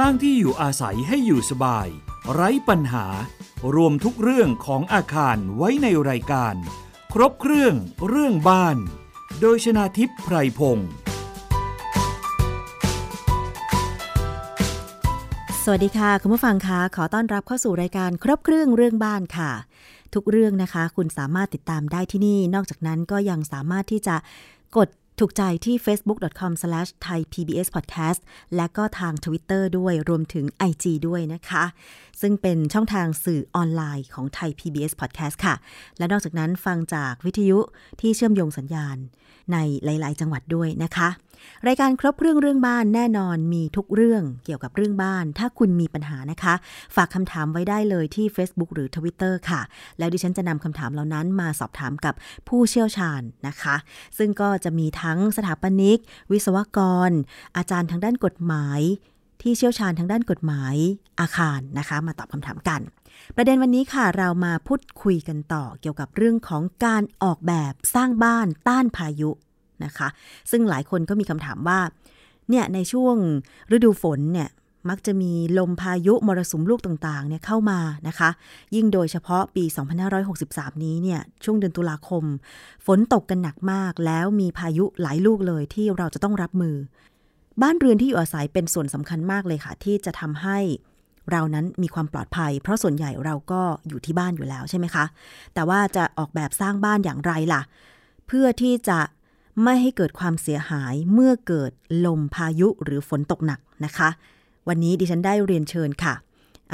[0.00, 1.88] สร้างที่อยู่อาศัยให้อยู่สบาย
[2.32, 3.06] ไร้ปัญหา
[3.74, 6.54] รวมทุกเรื่องของอาคารไว้ในรายการ
[7.14, 7.74] ครบเครื่อง
[8.08, 8.76] เรื่องบ้าน
[9.40, 10.90] โดยชนาทิพย์ไพรพงศ์
[15.62, 19.52] สวัสดีค่ะ คุณผู้ฟังคะขอต้อนรับเข้าสู่รายการครบเครื่องเรื่องบ้านค่ะ
[20.14, 24.16] ทุกเรื่องนะคะ คุณสามารถติดตามได้ที่นี่ นอกจากนั้นก็ยังสามารถที่จะ
[24.76, 24.88] กด
[25.20, 28.20] ถูกใจที่ facebook.com/thaipbspodcast
[28.56, 31.64] และก็ทาง Twitter ด้วยรวมถึง IG ด้วยนะคะ
[32.20, 35.54] ซึ่งเป็นช่องทางสื่อออนไลน์ของไทย PBS Podcast ค่ะ
[35.98, 37.58] และนอกจากนั้นฟังจากวิทยุ
[38.00, 38.96] ที่เชื่อมโยงสัญญาณ
[39.52, 41.08] ในหลาย ๆ จังหวัดด้วยนะคะ
[41.66, 46.54] รายการครบเรื่องเรื่องบ้านแน่นอนมีทุกเรื่องเกี่ยวกับเรื่องบ้าน ถ้าคุณมีปัญหานะคะ
[46.96, 49.60] ฝากคำถามไว้ได้เลยที่ Facebook หรือ Twitter ค่ะ
[49.98, 52.14] แล้วดิฉันจะนำคำถามเหล่านั้นมาสอบถามกับ
[52.48, 53.76] ผู้เชี่ยวชาญนะคะ
[54.18, 55.98] ซึ่งก็จะมีทั้งสถาปนิก
[56.32, 56.78] วิศวก
[57.08, 57.10] ร
[57.56, 58.80] อาจารย์ทางด้านกฎหมาย
[59.42, 60.74] ที่เชี่ยวชาญทางด้านกฎหมาย
[61.20, 62.80] อาคารนะคะ มาตอบคำถามกัน
[63.36, 69.30] ประเด็นวันนี้ค่ะเรามาพูดคุยกันต่อเกี่ยวกับเรื่องของการออกแบบสร้างบ้านต้านพายุ
[69.84, 70.08] นะคะ
[70.50, 71.80] ซึ่งหลายคนก็มีคำถามว่า
[72.50, 73.16] เนี่ยในช่วง
[73.76, 74.48] ฤดูฝนเนี่ย
[74.90, 78.30] มักจะมีลมพายุมรสุมลูกต่างๆเนี่ยเข้ามานะคะ
[78.74, 79.64] ยิ่งโดยเฉพาะปี
[80.24, 82.24] 2563 นี้เนี่ยช่วงเดือนตุลาคม
[82.86, 86.76] ฝนตกกันหนักมาก แล้วมีพายุหลายลูกเลยที่เราจะต้องรับมือ
[87.62, 90.58] บ้านเรือนที่อยู่อาศัยเป็นส่วนสำคัญมากเลยค่ะ ที่จะทำให้
[91.30, 95.04] เรานั้นมีความปลอดภัย เพราะส่วนใหญ่เราก็อยู่ที่บ้านอยู่แล้วใช่ไหมคะ
[95.54, 97.62] แต่ว่าจะออกแบบสร้างบ้านอย่างไรล่ะ
[98.26, 98.98] เพื่อที่จะ
[99.62, 101.72] ไม่ให้เกิดความเสียหายเมื่อเกิด
[102.06, 104.08] ลมพายุหรือฝนตกหนักนะคะ
[104.68, 106.14] วันนี้ดิฉันได้เรียนเชิญค่ะ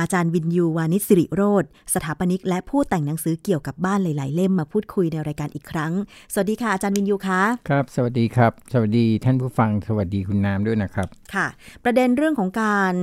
[0.01, 5.93] อาจารย์วินยูวานิสิริโรธสถาปนิกและผู้แต่งหนังสือเกี่ยวกับบ้านหลาย ๆ เล่มมาพูดคุยในรายการอีกครั้ง
[6.33, 11.47] สวัสดีค่ะอาจารย์วินยูคะครับ สวัสดีครับ สวัสดีท่านผู้ฟังสวัสดีคุณน้ำด้วยนะครับ ค่ะ
[11.85, 12.95] ประเด็นเรื่องของการ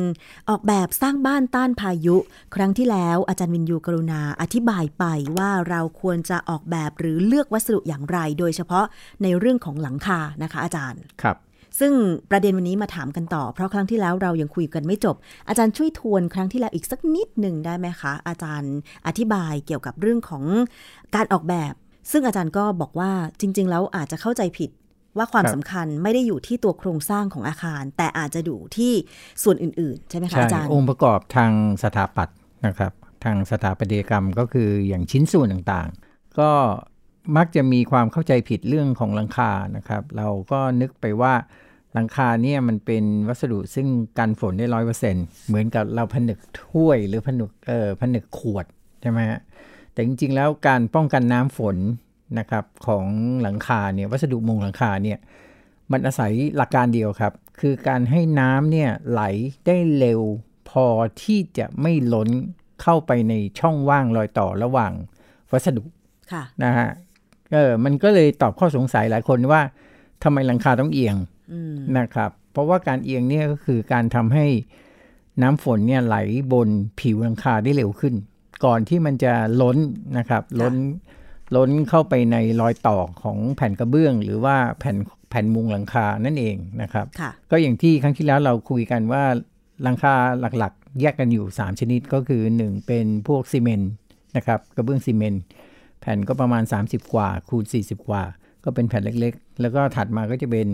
[0.50, 2.18] ออกแบบสร้างบ้านต้านพายุ
[2.56, 5.04] ครั้งที่แล้วอาจารย์วินยูกรุณาอธิบายไป
[5.38, 8.86] ว่าเราควรจะออกแบบหรือเลือกวัสดุอย่างไร โดยเฉพาะ
[9.24, 11.38] ในเรื่องของหลังคานะคะ อาจารย์ครับ
[11.80, 11.94] ซึ่ง
[12.32, 15.16] ประเด็นวันนี้มาถามกันต่อ เพราะครั้งที่แล้วเรายังคุยกันไม่จบ
[15.48, 18.76] อาจารย์ช่วยทวนครั้งที่แล้วอีกสักนิดหนึ่งได้ไหมคะ อาจารย์
[19.08, 20.44] อธิบายเกี่ยวกับเรื่องของ
[21.16, 21.74] การออกแบบ
[22.12, 24.70] ซึ่งอาจารย์ก็บอกว่าจริง ๆ แล้วอาจจะเข้าใจผิด
[25.18, 28.94] ว่าความสำคัญไม่ได้อยู่ที่ตัวโครงสร้างของอาคาร แต่อาจจะอยู่ที่
[29.44, 31.52] ส่วนอื่น ๆ ใช่ไหมคะอาจารย์องค์ประกอบทาง
[31.84, 36.52] สถาปัตย์นะครับ ทางสถาปัตยกรรมก็คืออย่างชิ้นส่วนต่างๆ ก็
[37.38, 41.34] มักจะมีความเข้าใจผิดเรื่องของหลังคานะครับ เราก็นึกไปว่า
[41.94, 45.16] หลังคาเนี่ยมันเป็นวัสดุซึ่งกันฝนได้ร้อยเปอร์เซ็น
[45.48, 48.66] เหมือนกับเราผนึกถ้วยหรือผนึกเอ่อผนึกขวด
[49.02, 49.40] ใช่ไหมฮะ
[49.94, 51.78] แต่จริงๆ แล้วการป้องกันน้ำฝน
[52.40, 53.06] นะครับของ
[53.42, 55.18] หลังคาเนี่ยวัสดุมุงหลังคาเนี่ย
[55.92, 59.22] มันอาศัยหลักการเดียวครับ คือการให้น้ำเนี่ยไหล
[59.66, 60.22] ได้เร็ว
[60.70, 60.86] พอ
[61.24, 62.30] ที่จะไม่ล้น
[62.82, 64.92] เข้าไปในช่องว่างรอยต่อระหว่าง
[65.52, 66.90] วัสดุะนะฮะ
[67.54, 69.62] เออมันก็เลยตอบข้อสงสัยหลายคนว่า
[70.24, 71.16] ทำไมหลังคาต้องเอียง
[71.98, 74.46] นะครับ เพราะว่าการเอียงเนี่ยก็คือการทำให้
[75.42, 76.18] น้ำฝนเนี่ยไหล
[76.54, 78.14] บนผิวหลังคาได้เร็วขึ้น
[78.66, 79.78] ก่อนที่มันจะล้น
[80.18, 80.76] นะครับ ล้น
[81.56, 84.98] ล้นเข้าไปในรอยต่อของแผ่นกระเบื้อง หรือว่าแผ่น
[85.30, 87.06] แผ่นมุงหลังคานั่นเองนะครับ
[87.52, 89.24] ก็อย่างที่ครั้งที่แล้วเราคุยกันว่า
[89.84, 93.92] หลังคาหลักๆ แยกกันอยู่ 3 ชนิดก็คือ 1 เป็นพวกซีเมนต์
[94.38, 95.44] นะครับกระเบื้องซีเมนต์
[96.02, 98.24] แผ่นก็ประมาณ 30 กว่า คูณ 40 กว่า
[98.64, 100.68] ก็เป็นแผ่นเล็กๆ แล้วก็ถัดมาก็จะเป็น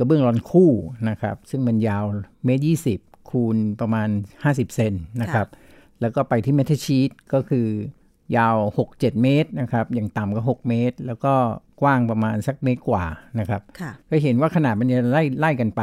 [0.00, 0.70] กระเบื้องรอนคู่
[1.08, 2.04] นะครับ ซึ่งมันยาว
[2.44, 2.98] เมตรยี่สิบ
[3.30, 4.08] คูณประมาณ
[4.42, 5.46] 50 เซนนะครับ
[6.00, 7.66] แล้วก็ไปที่เมทัลชีตก็คือ
[8.36, 8.56] ยาว
[8.88, 11.34] 6-7 เมตรนะครับ อย่างต่ำก็ 6 เมตร แล้วก็
[11.80, 13.04] กว้างประมาณสักเมตรกว่า
[13.38, 13.62] นะครับ
[14.08, 15.82] ก็เห็นว่าขนาดมันจะไล่ไล่กันไป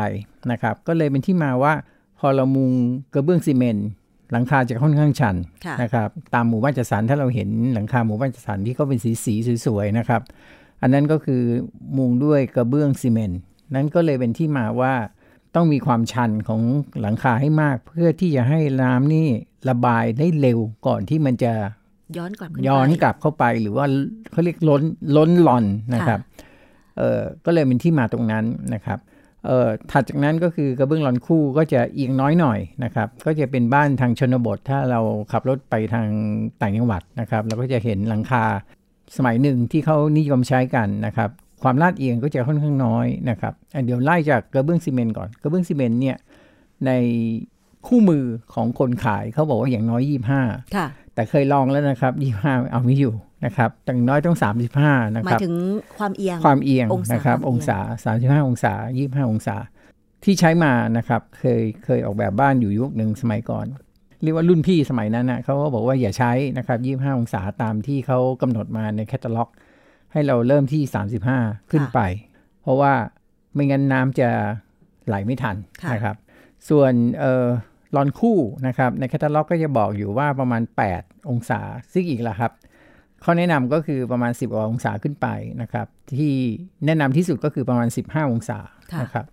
[0.51, 1.73] นะครับ ก็เลยเป็นที่มาว่า
[2.19, 2.72] พอเรามุง
[3.13, 3.88] กระเบื้องซีเมนต์
[4.31, 5.35] หลังคาจะค่อนข้างชัน
[5.81, 9.34] นะครับ ตามหมู่บ้านจัดสรรถ้าเราเห็นหลังคาหมู่บ้านจัดสรรที่เขาเป็นสีสี
[9.66, 10.22] สวยๆนะครับ
[10.81, 11.41] อันนั้นก็คือ
[11.97, 13.40] มุงด้วยกระเบื้องซีเมนต์
[13.73, 14.93] นั้นก็เลยเป็นที่มาว่า
[15.55, 16.61] ต้องมีความชันของ
[17.02, 19.28] หลังคาให้มาก เพื่อที่จะให้น้ำนี่
[19.69, 21.53] ระบายได้เร็วก่อนที่มันจะ
[22.17, 23.85] ย้อนกลับย้อนกลับเข้าไปหรือว่า
[24.31, 24.84] เขาเรียกล้น
[25.17, 25.66] ล้นหลอน
[25.96, 26.19] นะครับ
[26.97, 28.99] เออก็เลยเป็นที่มาตรงนั้นนะครับ
[29.46, 34.99] เอ่อถัดจากนั้นก็คือกระเบื้องหลอนคู่ก็จะเอียงน้อยหน่อยนะครับ ก็จะเป็นบ้านทางชนบท ถ้าเรา
[35.31, 36.08] ขับรถไปทาง
[36.61, 38.43] ต่างจังหวัดนะครับ เราก็จะเห็นหลังคา
[39.17, 41.29] สมัยหนึ่งที่เขานิยมใช้กันนะครับ
[41.61, 43.53] ความลาดเอียงก็จะค่อนข้างน้อยนะครับ
[43.85, 46.17] เดี๋ยวไล่จากกระเบื้องซีเมนต์ก่อน กระเบื้องซีเมนต์เนี่ย
[46.85, 46.91] ใน
[47.87, 48.23] คู่มือ
[48.53, 50.41] ของคนขายเขาบอกว่าอย่างน้อยยี่ห้า
[51.13, 53.13] แต่เคยลองแล้วนะครับยี่ห้าเอาไม่อยู่
[53.45, 55.55] นะครับอย่างน้อยต้องสามสิบห้านะครับหมายถึง
[55.97, 59.55] ความเอียงความเอียงนะครับองศาสามสิบห้าองศายี่ห้าองศา
[60.23, 63.65] ที่ใช้มานะครับเคยเคยออกแบบบ้านอยู่ยุคหนึ่งสมัยก่อน
[64.23, 69.49] เรียกว่ารุ่นพี่สมัยนั้นนะเขาก็บอกว่าอย่าใช้นะครับ 25 องศาตามที่เขากำหนดมาในแคตตาล็อก
[70.17, 70.81] ให้เราเริ่มที่
[71.28, 71.99] 35 ขึ้นไป
[72.61, 72.93] เพราะว่า
[73.53, 74.29] ไม่งั้นน้ำจะ
[75.08, 76.16] ไหลไม่ทันค่ะนะครับ
[76.69, 77.46] ส่วนเอ่อ
[77.96, 80.61] ลอนคู่นะครับในแคตตาล็อกก็จะบอกอยู่ว่าประมาณ
[80.96, 81.59] 8 องศา
[81.93, 82.52] ซึ่งอีกละครับ
[83.23, 85.28] ข้อแนะนำก็คือประมาณ 10กว่าองศาขึ้นไป
[85.61, 85.87] นะครับ
[86.17, 86.34] ที่
[86.85, 88.59] แนะนำที่สุดก็คือประมาณ 15 องศา
[88.93, 89.25] ค่ะนะครับ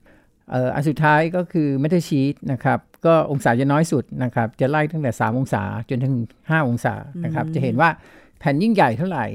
[0.51, 6.95] เอ่ออันสุดท้ายก็คือเมทัลชีตนะครับ ก็องศาจะน้อยสุดนะครับ จะไล่ตั้งแต่ 3 องศาจนถึง 5 องศา
[7.25, 7.91] นะครับ จะเห็นว่า
[8.39, 9.27] แผ่นยิ่งใหญ่เท่าไหร่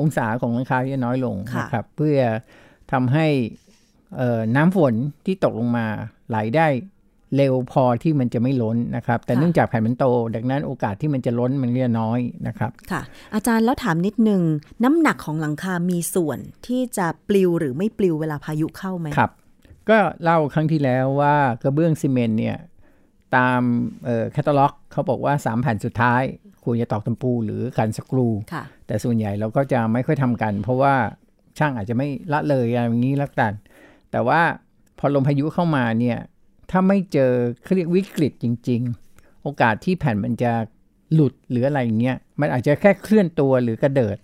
[0.00, 2.18] องศาของหลังคาจะน้อยลงค่ะนะครับ เพื่อ
[2.92, 3.26] ทำให้
[4.16, 4.94] เอ่อน้ำฝน
[5.26, 5.86] ที่ตกลงมา
[6.28, 6.68] ไหลได้
[7.36, 10.04] เร็วพอที่มันจะไม่ล้นนะครับ แต่เนื่องจากแผ่นมันโต
[10.34, 13.02] ดังนั้นโอกาสที่มันจะล้นมันก็จะน้อยนะครับ ค่ะ
[13.34, 14.42] อาจารย์แล้วถามนิดนึง
[14.84, 19.30] น้ำหนักของหลังคา มีส่วนที่จะปลิวหรือไม่ปลิวเวลาพายุเข้าไหมครับ
[19.90, 22.58] ก็เล่าครั้งที่แล้วว่ากระเบื้องซีเมนต์เนี่ย
[23.36, 23.60] ตาม
[24.32, 26.22] แคตตาล็อกเขาบอกว่า 3 แผ่นสุดท้าย
[26.66, 30.94] ควรจะตอกตะปูหรือกันสกรูค่ะแต่ส่วนใหญ่เราก็จะไม่ค่อยทำกัน เพราะว่า
[31.58, 33.52] ช่างอาจจะไม่ละเลยอะไรอย่างนี้ละกัน
[34.10, 34.40] แต่ว่า
[34.98, 36.18] พอลมพายุเข้ามาเนี่ย
[36.70, 37.32] ถ้าไม่เจอ
[37.62, 38.80] เขาเรียกวิกฤตจริง
[39.12, 40.52] ๆ โอกาสที่แผ่นมันจะ
[41.14, 44.18] หลุดหรืออะไรอย่างเงี้ยมันอาจจะแค่เคลื่อนตัวหรือกระเดิด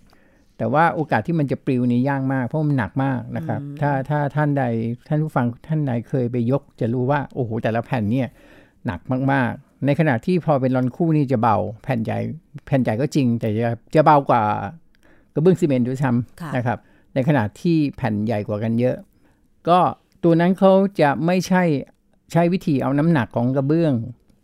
[0.57, 4.63] แต่ว่าโอกาสที่มันจะปลิวนี่ยากมาก เพราะมันหนักมากนะครับ ถ้าถ้าท่านใด
[5.07, 8.27] ท่านผู้ฟังท่านใดเคยไปยก จะรู้ว่าโอ้โหแต่ละแผ่นเนี่ย
[8.85, 8.99] หนัก
[9.31, 12.17] มากๆ ในขณะที่พอเป็นรอนคู่นี่จะเบาแผ่นใหญ่
[12.65, 14.43] แผ่นใหญ่ก็จริง แต่จะจะเบากว่า
[15.33, 16.77] กระเบื้องซีเมนต์ด้วยซ้ค่ะำนะครับ
[17.13, 18.95] ในขณะที่แผ่นใหญ่กว่ากันเยอะ
[19.69, 19.79] ก็
[20.23, 20.71] ตัวนั้นเขา
[21.01, 21.63] จะไม่ใช่
[22.31, 23.93] ใช้วิธีเอาน้ำหนักของกระเบื้อง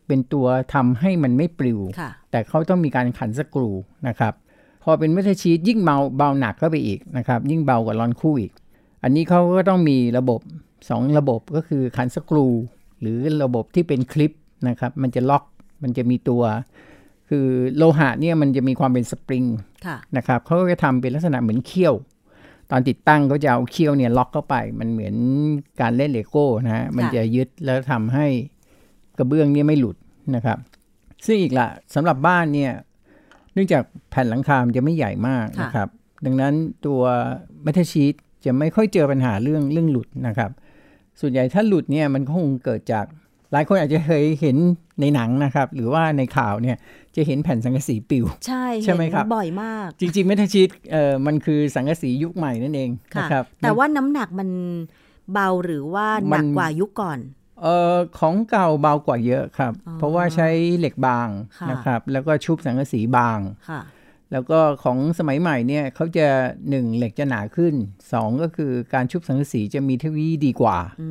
[0.07, 3.69] เป็นตัวทำให้มันไม่ปลิวค่ะแต่เขาต้องมีการขันสกรู
[4.07, 4.33] นะครับ
[4.83, 8.51] พอเป็นเมทัลชีตยิ่งเบาเบาหนักเข้าไปอีกนะครับ ยิ่งเบากว่าลอนคู่อีก
[9.03, 10.39] อันนี้เขาก็ต้องมีระบบ
[10.79, 12.47] 2 ระบบก็คือขันสกรู
[13.01, 14.31] หรือระบบที่เป็นคลิป
[14.67, 15.43] นะครับ มันจะล็อก
[15.83, 16.43] มันจะมีตัว
[17.29, 17.47] คือ
[17.77, 19.43] โลหะเนี่ยมันจะมีความเป็นสปริง
[19.85, 21.95] ค่ะนะครับเขาก็จะทำเป็นลักษณะเหมือนเขี้ยว
[22.71, 25.15] ตอนติดตั้งเขาจะเอาเขี้ยวเนี่ยล็อกเข้าไป มันเหมือน
[25.81, 28.27] การเล่นเลโก้นะฮะมันจะยึดแล้วทำให้
[29.17, 29.97] กระเบื้องเนี่ยไม่หลุด
[30.35, 30.57] นะครับ
[31.25, 32.71] ซึ่งอีกละสำหรับบ้านเนี่ย
[33.53, 35.89] เนื่องจากแผ่นหลังคามันจะไม่ใหญ่มากค่ะนะครับ
[36.25, 36.53] ดังนั้น
[36.85, 37.01] ตัว
[37.63, 38.13] เมทัลชีต
[38.45, 40.51] จะไม่ค่อยเจอปัญหาเรื่องเรื่องหลุดนะครับ
[41.19, 43.05] ส่วนใหญ่ถ้าหลุดเนี่ยมันคงเกิดจาก
[43.51, 44.57] หลายคนอาจจะเคยเห็น
[45.01, 46.77] ในหนังนะครับ หรือว่าในข่าวเนี่ย
[47.15, 54.49] จะเห็นแผ่นสังกะสีปลิว ใช่ใช่ไหมเห็นครับบ่อยมาก จริงๆ เมทัลชีตเอ่อมันคือสังกะสียุคใหม่นั่นเองค่ะนะครับแต่ว่าน้ำหนักมัน
[55.33, 57.19] เบาหรือว่าหนักมันกว่ายุคก่อน
[57.61, 60.49] เอ่อของเก่าเบากว่าเยอะครับอ๋อเพราะว่าใช้
[60.79, 61.27] เหล็กบาง
[61.59, 63.81] ค่ะนะครับ แล้วก็ชุบสังกะสีบางค่ะ
[64.31, 66.27] แล้วก็ของสมัยใหม่เนี่ยเขาจะ
[66.69, 67.73] หนึ่งเหล็กจะหนาขึ้น
[68.13, 71.09] สองก็คือการชุบสังกะสีจะมีเทคโนโลยีดีกว่าอื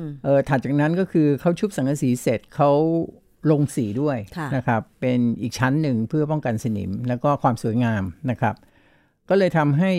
[0.00, 2.70] มเออถัดจากนั้นก็คือเขาชุบสังกะสีเสร็จเขา
[3.50, 8.54] ลงสีด้วยค่ะนะครับ เป็นอีกชั้นหนึ่งเพื่อป้องกันสนิม แล้วก็ความสวยงามนะครับ
[9.28, 9.92] ก็เลยทำให้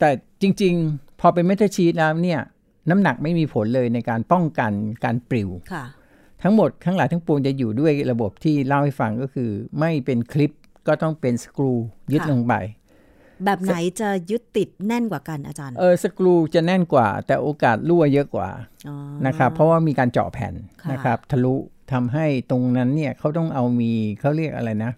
[0.00, 0.10] แต่
[0.42, 2.40] จริง ๆ พอเป็นเมทัลชีตแล้วเนี่ย
[2.90, 4.72] น้ำหนักไม่มีผลเลยในการป้องกัน
[5.04, 5.84] การปลิวค่ะ
[6.42, 10.52] ทั้งหมดทั้งหลายทั้งปวงจะอยู่ด้วยระบบที่เล่าให้ฟังก็คือ ไม่เป็นคลิป
[10.88, 11.72] ก็ต้องเป็นสกรู
[12.12, 12.54] ยึดค่ะลงไป
[13.44, 18.48] แบบไหนจะยึดติดแน่นกว่ากันอาจารย์ เออสกรูจะแน่นกว่า แต่โอกาสรั่วเยอะกว่า
[18.88, 18.96] อ๋อ
[19.26, 21.54] นะครับ เพราะว่ามีการเจาะแผ่นค่ะนะครับ ทะลุ
[21.92, 24.92] ทำให้ตรงนั้นเนี่ยเขาต้องเอามีเขาเรียกอะไรนะ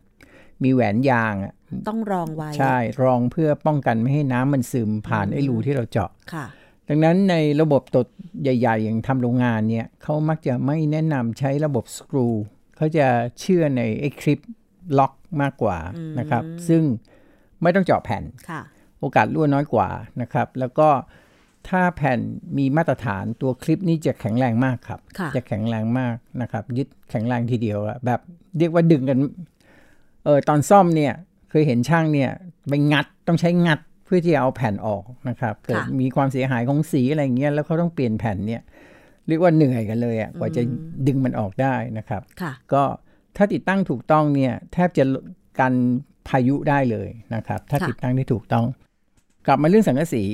[0.63, 1.53] มีแหวนยางอะ
[1.89, 6.47] ต้องรองไว้ ใช่รองเพื่อป้องกันไม่ให้น้ำมันซึมผ่านไอ้รูที่เราเจาะค่ะ
[6.89, 8.07] ดังนั้นในระบบตด
[8.43, 12.29] ใหญ่ ๆ อย่างทำโรงงานเนี่ยเขามักจะไม่แนะนำใช้ระบบสกรู
[12.77, 13.07] เขาจะ
[13.41, 14.39] เชื่อในไอ้คลิป
[14.99, 15.79] ล็อกมากกว่า
[16.19, 16.83] นะครับ ซึ่ง
[17.63, 18.63] ไม่ต้องเจาะแผ่นค่ะ
[19.01, 19.89] โอกาสรั่วน้อยกว่า
[20.21, 20.89] นะครับ แล้วก็
[21.69, 22.21] ถ้าแผ่น
[22.59, 28.21] มีมาตรฐานตัวคลิปนี้จะแข็งแรงมากครับค่ะจะแข็งแรงมากนะครับ ยึดแข็งแรงทีเดียวอะแบบ
[28.59, 29.19] เรียกว่าดึงกัน
[30.25, 31.13] เออตอนซ่อมเนี่ย
[31.51, 32.31] เคยเห็นช่างเนี่ย
[32.69, 38.63] ไปงัดต้องใช้งัดเพื่อที่จะเอาแผ่นออกนะครับเกิดมีความเสียหายของสีอะไรเงี้ยแล้วเขาต้องเปลี่ยนแผ่นเนี่ย
[39.29, 40.63] เรียกว่าเหนื่อยกันเลยอะกว่าจะ
[41.07, 42.83] ดึงมันออกได้นะครับค่ะก็
[43.37, 45.05] ถ้าติดตั้งถูกต้องเนี่ยแทบจะ
[45.61, 45.75] กัน
[46.29, 48.67] พายุได้เลยนะครับ ถ้าค่ะติดตั้งได้ถูกต้อง
[49.47, 50.25] กลับมาเรื่องสังกะสี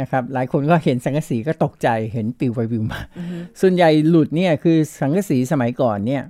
[0.00, 3.00] นะครับ หลายคนก็เห็นสังกะสีก็ตกใจเห็นปลิวไปปลิวมา
[3.60, 6.22] ส่วนใหญ่หลุดเนี่ยคือสังกะสีสมัยก่อนเนี่ย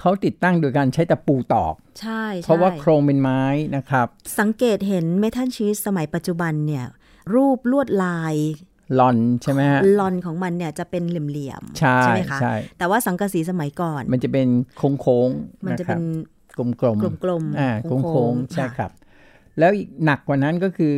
[0.00, 3.42] เขาติดตั้งโดยการใช้ตะปูตอกใช่ใช่เพราะว่าโครงเป็นไม้
[3.76, 4.06] นะครับ
[4.38, 6.84] สังเกตเห็นเมทัลชีสสมัยปัจจุบันเนี่ย
[7.34, 8.34] รูปลวดลาย
[8.98, 14.48] ลอนใช่ไหมฮะลอนของมันเนี่ยจะเป็นเหลี่ยมๆใช่ไหมคะใช่แต่ว่าสังกะสีสมัยก่อน มันจะเป็น
[15.00, 16.02] โค้งๆมันจะเป็น
[16.58, 18.90] กลมๆกลมๆอ่าโค้โค้งงๆๆใช่ค่ะครับ
[19.58, 20.96] แล้วอีกหนักกว่านั้นก็คือ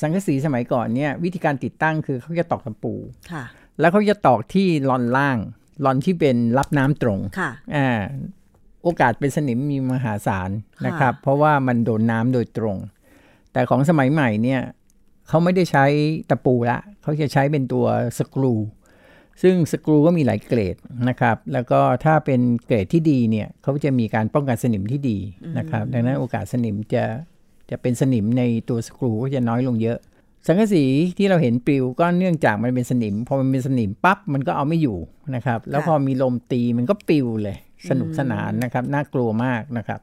[0.00, 2.94] สังกะสีสมัยก่อนเนี่ยวิธีการติดตั้งคือเขาจะตอกตะปู
[3.32, 3.44] ค่ะ
[3.80, 5.38] แล้วเขาจะตอกที่ลอนล่าง
[5.84, 8.00] ลอนที่เป็นรับน้ำตรงค่ะอ่า
[8.82, 10.50] โอกาสเป็นสนิมมีมหาศาล
[10.86, 12.76] นะครับ เพราะว่ามันโดนน้ำโดยตรง
[13.52, 14.60] แต่ของสมัยใหม่เนี่ย
[15.28, 15.84] เขาไม่ได้ใช้
[16.30, 17.86] ตะปูละ เขาจะใช้เป็นตัว
[18.18, 18.54] สกรู
[19.42, 20.76] ซึ่งสกรูก็มีหลายเกรด
[21.08, 25.18] นะครับ แล้วก็ถ้าเป็นเกรดที่ดีเนี่ยเขาจะมีการป้องกันสนิมที่ดี
[25.58, 27.04] นะครับ ดังนั้นโอกาสสนิมจะ
[27.70, 29.98] จะเป็นสนิมในตัวสกรูก็จะน้อยลงเยอะ
[30.46, 30.84] สังกะสี
[31.18, 34.98] ที่เราเห็นปลิวก็เนื่องจากมันเป็นสนิม พอมันเป็นสนิมปั๊บมันก็เอาไม่อยู่
[35.34, 37.56] นะครับ แล้วพอมีลมตีมันก็ปลิวเลย
[37.90, 40.00] สนุกสนานนะครับ น่ากลัวมากนะครับ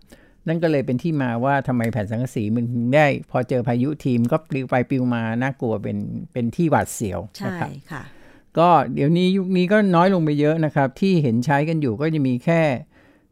[0.47, 5.97] นั่นก็เลยเป็นที่มาว่าทำไมแผ่นสังกะสีมันถึงได้ พอเจอพายุทีมก็ปลิวไปปลิวมาน่ากลัวเป็น
[6.33, 8.03] เป็นที่หวาดเสียวใช่นะครับค่ะ
[8.57, 12.61] ก็เดี๋ยวนี้ยุคนี้ก็น้อยลงไปเยอะนะครับ ที่เห็นใช้กันอยู่ก็จะมีแค่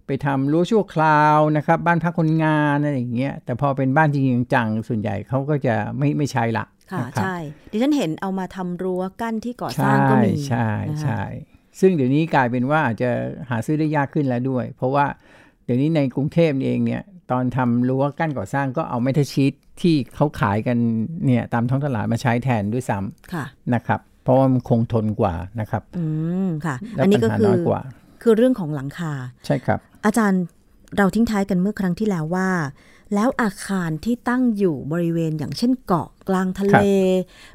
[0.08, 7.36] ไปทำรั้วชั่วคราวนะครับ บ้านพักคนงานอะไรอย่างเงี้ยแต่พอเป็นบ้านจริงๆจังๆส่วนใหญ่เขาก็จะไม่ไม่ใช้ละค่ะนะครับใช่
[7.72, 11.24] ดิฉันเห็นเอามาทำรั้วกั้นที่ก่อสร้าใช่งก็มีใช่นะคะใช่
[11.80, 13.10] ซึ่งเดี๋ยวนี้กลายเป็นว่าอาจจะ
[13.50, 15.06] หาซื้อได้ยากขึ้นแล้วด้วย เพราะว่า
[15.66, 20.78] เดี๋ยวนี้ในกรุงเทพเองเนี่ยตอนทำรั้วกั้นก่อสร้างก็เอาเมทัลชีตที่เขาขายกัน
[21.26, 22.98] เนี่ยตามท้องตลาดมาใช้แทนด้วยซ้
[23.34, 26.06] ค่ะำนะครับ เพราะว่ามันคงทนกว่านะครับ อื
[26.46, 27.82] มค่ะและอันนี้ปัญก็หาคือน้อยกว่า
[28.22, 29.14] คือเรื่องของหลังคา
[29.46, 30.44] ใช่ครับ อาจารย์
[30.98, 32.50] เราทิ้งท้ายกันเมื่อครั้งที่แล้วว่า
[33.14, 36.78] แล้วอาคารที่ตั้งอยู่บริเวณอย่างเช่นเกาะกลางทะเล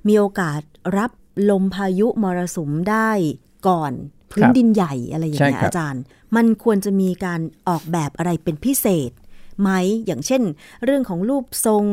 [0.09, 0.61] มีโอกาส
[0.99, 1.11] รับ
[1.51, 3.11] ลมพายุมรสุมได้
[3.69, 3.93] ก่อน
[4.33, 6.03] พื้คนรับดินใหญ่อะไรอย่างเงี้ยใช่ครับอาจารย์
[6.37, 9.11] มันควรจะมีการออกแบบอะไรเป็นพิเศษ
[9.61, 9.71] ไหม
[10.07, 10.43] อย่างเช่น
[10.85, 11.85] เรื่องของรูปทรง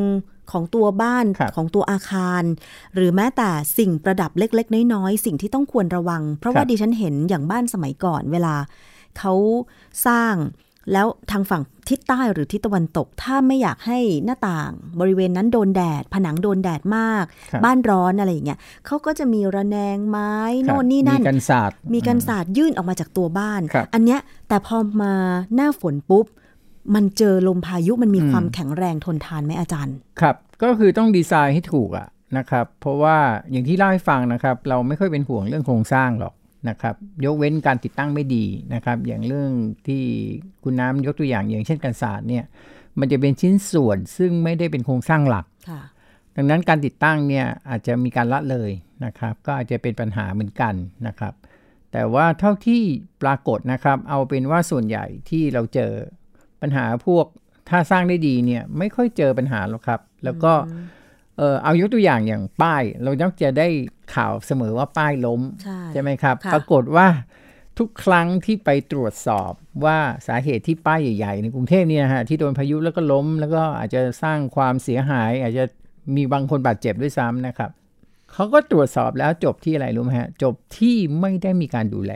[0.51, 2.43] ของตัวบ้านครับของตัวอาคาร
[2.95, 8.55] หรือแม้แต่สิ่งประดับเล็ก ๆ น้อยๆสิ่งที่ต้องควรระวัง เพราะว่าดิฉันเห็นอย่างบ้านสมัยก่อนเวลา
[9.19, 9.33] เขา
[10.07, 10.33] สร้าง
[10.93, 25.13] แล้วทางฝั่งทิศใต้หรือทิศตะวันตก ถ้าไม่อยากให้หน้าต่าง บริเวณนั้นโดนแดด ผนังโดนแดดมากครับบ้านร้อนอะไรอย่างเงี้ยเขาก็จะมีระแนงไม้ครับโน่นนี่นั่น มีกันศาสตร์มีกันศาสตร์ยื่นออกมาจากตัวบ้านครับอันเนี้ยแต่พอมา
[25.55, 26.25] หน้าฝนปุ๊บ
[26.95, 33.17] มันเจอลมพายุมันมีอืมความแข็งแรงทนทานไหมอาจารย์ ครับ ก็คือต้องดีไซน์ให้ถูกอะนะครับ เพราะว่า
[33.51, 36.33] อย่างที่เล่าให้ฟังนะครับ เราไม่ค่อยเป็นห่วงเรื่องโครงสร้างหรอก
[36.69, 36.95] นะครับ
[37.25, 39.51] ยกเว้นการติดตั้งไม่ดีนะครับ อย่างเรื่อง
[39.87, 40.03] ที่
[40.63, 42.45] คุณน้ำยกตัวอย่างอย่างเช่นกันศาสตร์เนี่ย
[42.99, 45.81] มันจะเป็นชิ้นส่วนซึ่งไม่ได้เป็นโครงสร้างหลักค่ะ
[46.35, 48.71] ดังนั้นการติดตั้งเนี่ยอาจจะมีการละเลย
[49.05, 50.73] นะครับ ก็อาจจะเป็นปัญหาเหมือนกัน
[51.07, 51.33] นะครับ
[51.91, 52.81] แต่ว่าเท่าที่
[53.23, 55.91] ปรากฏนะครับ เอาเป็นว่าส่วนใหญ่ที่เราเจอ
[56.61, 57.25] ปัญหาพวก
[57.69, 60.53] ถ้าสร้างได้ดีเนี่ยไม่ค่อยเจอปัญหาหรอกครับ แล้วก็
[61.37, 63.67] เออเอายกตัวอย่างอย่างป้าย เราต้องจะได้
[64.15, 65.41] ข่าวเสมอว่าป้ายล้ม
[65.93, 67.07] ใช่ไหมครับค่ะปรากฏว่า
[67.77, 69.51] ทุกครั้งที่ไปตรวจสอบ
[69.85, 75.63] ว่าสาเหตุที่ป้ายใหญ่ๆในกรุงเทพเนี่ยนะฮะที่โดนพายุแล้วก็ล้ม แล้วก็อาจจะสร้างความเสียหาย อาจจะ
[76.15, 77.71] มีบางคนบาดเจ็บด้วยซ้ำนะครับ
[78.33, 82.13] เขาก็ตรวจสอบแล้วจบที่อะไรรู้ไหมฮะจบที่ไม่ได้มีการดูแล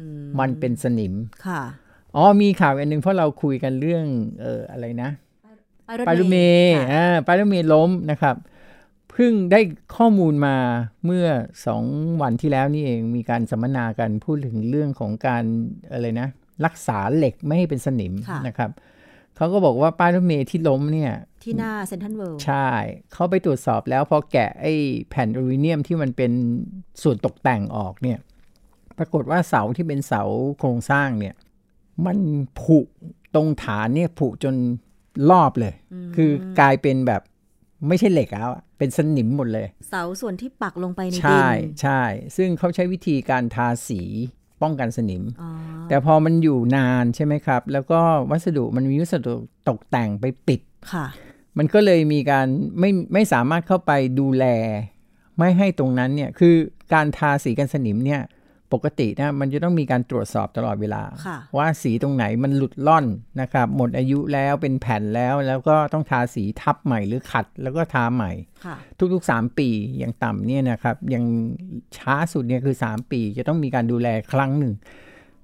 [0.00, 1.14] อืมมันเป็นสนิม
[1.46, 1.62] ค่ะ
[2.16, 4.06] อ๋อมีข่าวอันหนึ่งเพราะเราคุยกันเรื่อง
[4.40, 5.10] เอออะไรนะ
[5.88, 9.60] ป้ายรถปลายรถเมย์ค่ะอ่าปลายรถเมย์ล้มนะครับเพิ่งได้
[9.96, 10.56] ข้อมูลมา
[11.04, 11.26] เมื่อ
[11.66, 11.84] สอง
[12.22, 15.44] วันที่แล้วนี่เองมีการสัมมนากันพูดถึงเรื่องของการ
[15.92, 16.28] อะไรนะ
[16.64, 18.70] รักษาเหล็กไม่ให้เป็นสนิมค่ะนะครับ
[19.36, 21.12] เขาก็บอกว่าป้ายรถเมย์ที่ล้มเนี่ย
[21.44, 22.68] ที่หน้าเซ็นทรัลเวิลด์ใช่
[23.12, 24.74] เขาไปตรวจสอบแล้วพอแกะไอ้
[25.08, 26.32] แผ่นอลูมิเนียมที่มันเป็น
[27.02, 28.18] ส่วนตกแต่งออกเนี่ย
[28.98, 30.22] ปรากฏว่าเสาที่เป็นเสา
[30.58, 31.34] โครงสร้างเนี่ย
[32.06, 32.18] มัน
[32.60, 32.78] ผุ
[33.34, 34.54] ตรงฐานเนี่ยผุจน
[35.30, 35.74] รอบเลย
[36.16, 37.22] คือกลายเป็นแบบ
[37.88, 41.46] ไม่ใช่เหล็กแล้วอะเป็นสนิมหมดเลย เสาส่วนที่ปักลงไปในดิน ใช่
[41.82, 42.02] ใช่
[42.36, 44.02] ซึ่งเขาใช้วิธีการทาสี
[44.62, 45.50] ป้องกันสนิมอ๋อ
[45.88, 49.34] แต่พอมันอยู่นานใช่ไหมครับ แล้วก็วัสดุมันมีวัสดุ
[49.68, 50.60] ตกแต่งไปปิด
[50.92, 51.06] ค่ะ
[51.58, 52.46] มันก็เลยมีการ
[52.80, 54.44] ไม่ไม่สามารถเข้าไปดูแล
[55.38, 56.54] ไม่ให้ตรงนั้นเนี่ย คือ
[56.94, 58.22] การทาสีกันสนิมเนี่ย
[58.72, 63.06] ปกตินะมันจะต้องมีการตรวจสอบตลอดเวลาค่ะว่าสีตรงไหนมันหลุดล่อน
[63.40, 68.32] นะครับ หมดอายุแล้วเป็นแผ่นแล้วแล้วก็ต้องทาสีทับใหม่หรือขัดแล้วก็ทาใหม่
[68.64, 68.76] ค่ะ
[69.14, 71.24] ทุกๆ 3 ปีอย่างต่ำเนี่ยนะครับยัง
[71.96, 74.74] ช้าสุดเนี่ยคือ 3 ปี จะต้องมีการดูแลครั้งหนึ่ง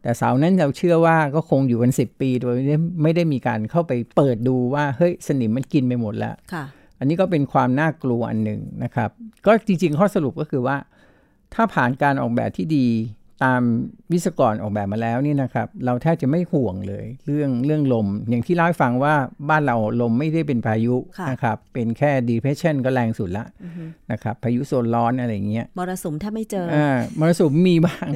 [0.03, 6.65] แต่เสานั้นเราเชื่อว่าก็คงอยู่กัน 10 ปีโดยไม่ได้ไม่ได้มีการเข้าไปเปิดดูว่าเฮ้ยสนิมมันกินไปหมดแล้วค่ะ
[6.99, 9.11] อันนี้ก็เป็นความน่ากลัวอันหนึ่งนะครับ
[9.47, 10.77] ก็จริงๆข้อสรุปก็คือว่า
[11.55, 12.89] ถ้าผ่านการออกแบบที่ดี
[13.45, 13.63] ตาม
[14.13, 19.15] วิศวกรออกแบบมาแล้วนี่นะครับ เราแทบจะไม่ห่วงเลย เรื่องเรื่องลม อย่างที่เล่าให้ฟังว่า
[19.49, 23.45] บ้านเราลมไม่ได้เป็นพายุค่ะนะครับ เป็นแค่ depression ก็แรงสุดละ
[24.13, 26.89] นะครับ พายุโซนร้อนอะไรอย่างเงี้ยมรสุมถ้าไม่เจออ่า
[27.21, 28.07] มรสุมมีบ้าง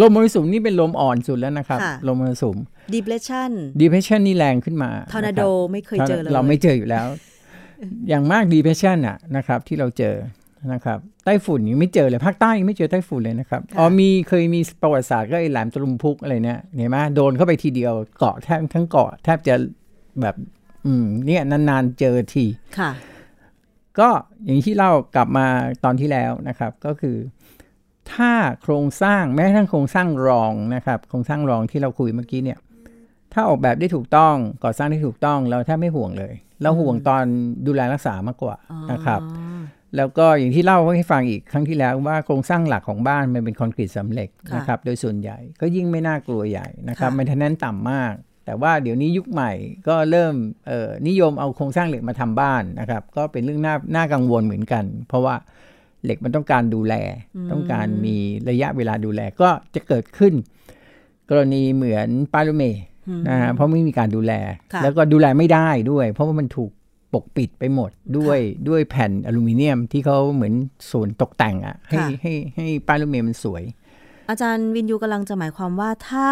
[0.00, 2.56] ลมมรสุมนี่เป็นลมอ่อนสุดแล้วนะครับค่ะลมมรสุม
[2.94, 7.06] depression depression นี่แรงขึ้นมาทอร์นาโดะครับไม่เคยเจอเลยเราไม่เจออยู่แล้ว
[8.08, 10.16] อย่างมาก depression อะนะครับ ที่เราเจอ
[10.72, 19.54] นะครับไต้ฝุ่นยังไม่เจอเลยภาคใต้ยังไม่เจอไต้ฝุ่นเลยนะครับอ๋อมีเคยมีประวัติศาสตร์ก็ไอ้แหลมตะลุมพุกอะไรเนี่ยเห็นไหมโดนเข้าไปทีเดียวเกาะแทบทั้งเกาะแทบจะ
[20.20, 20.34] แบบ
[20.86, 22.46] อืมเนี่ยนานๆเจอที
[22.78, 22.90] ค่ะ
[23.98, 24.08] ก็
[24.44, 25.46] อย่างที่เล่ากลับมา
[25.84, 27.16] ตอนที่แล้วนะครับ ก็คือ
[28.12, 32.58] ถ้าโครงสร้างแม้กระทั่งโครงสร้างรองนะครับ โครงสร้างรองที่เราคุยเมื่อกี้เนี่ย
[33.32, 37.24] ถ้าออกแบบได้ถูกต้องก่อสร้างได้ถูกต้องเราแทบไม่ห่วงเลย เราห่วงตอน
[37.66, 38.56] ดูแลรักษามากกว่า
[38.92, 39.20] นะครับ
[39.96, 48.14] แล้วก็อย่างที่เล่าให้ฟังอีกครั้งที่แล้วว่าโครงสร้างหลักของบ้านมันเป็นคอนกรีตสำเร็จนะครับโดยส่วนใหญ่ก็ยิ่งไม่น่ากลัวใหญ่นะครับมันทนั้นต่ำมาก
[48.46, 49.52] แต่ว่าเดี๋ยวนี้ยุคใหม่
[49.88, 50.34] ก็เริ่ม
[50.66, 55.34] เอ่อนิยมเอาโครงสร้างเหล็กมาทำบ้านนะครับก็เป็นเรื่องน่าน่ากังวลเหมือนกัน เพราะว่า
[56.04, 56.94] เหล็กมันต้องการดูแล
[57.52, 58.16] ต้องการมี
[58.50, 60.34] ระยะเวลาดูแลก็จะเกิดขึ้น
[61.30, 62.62] กรณีเหมือนปาลูเม
[63.28, 64.32] นะฮะเพราะไม่มีการดูแล
[64.82, 66.70] แล้วก็ดูแลไม่ได้ด้วย เพราะว่ามันถูก
[67.14, 68.38] ปกปิดไปหมดด้วย
[68.68, 70.54] ด้วยแผ่นอลูมิเนียมที่เขาเหมือน
[70.90, 73.62] ส่วนตกแต่งอะ่ะให้ให้ให้ป้ายรถเมล์มันสวย
[74.28, 76.28] อาจารย์วินยูกำลังจะหมายความว่าถ้า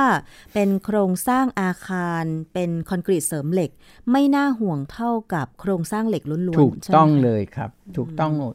[0.54, 3.70] เป็นโครงสร้างอาคารเป็นคอนกรีตเสริมเหล็ก
[4.10, 8.54] ไม่น่าห่วงเท่ากับโครงสร้างเหล็กล้วนๆ ถูกต้องเลยครับ ถูกต้องหมด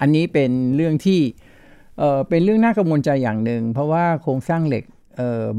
[0.00, 1.20] อันนี้เป็นเรื่องที่
[1.98, 4.95] เออเป็นเรื่องน่ากังวลใจอย่างหนึ่งเพราะว่าโครงสร้างเหล็กเออ